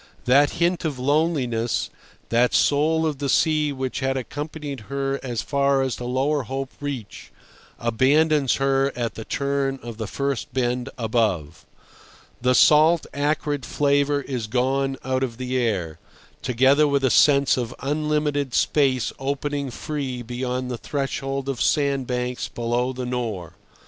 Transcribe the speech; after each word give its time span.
That 0.25 0.53
hint 0.53 0.83
of 0.83 0.97
loneliness, 0.97 1.91
that 2.29 2.55
soul 2.55 3.05
of 3.05 3.19
the 3.19 3.29
sea 3.29 3.71
which 3.71 3.99
had 3.99 4.17
accompanied 4.17 4.79
her 4.89 5.19
as 5.21 5.43
far 5.43 5.83
as 5.83 5.97
the 5.97 6.05
Lower 6.07 6.41
Hope 6.41 6.71
Reach, 6.81 7.31
abandons 7.77 8.55
her 8.55 8.91
at 8.95 9.13
the 9.13 9.23
turn 9.25 9.77
of 9.83 9.97
the 9.97 10.07
first 10.07 10.51
bend 10.55 10.89
above. 10.97 11.67
The 12.41 12.55
salt, 12.55 13.05
acrid 13.13 13.63
flavour 13.63 14.21
is 14.23 14.47
gone 14.47 14.97
out 15.05 15.21
of 15.21 15.37
the 15.37 15.55
air, 15.55 15.99
together 16.41 16.87
with 16.87 17.03
a 17.03 17.11
sense 17.11 17.55
of 17.55 17.75
unlimited 17.79 18.55
space 18.55 19.13
opening 19.19 19.69
free 19.69 20.23
beyond 20.23 20.71
the 20.71 20.79
threshold 20.79 21.47
of 21.47 21.61
sandbanks 21.61 22.47
below 22.47 22.91
the 22.91 23.05
Nore. 23.05 23.53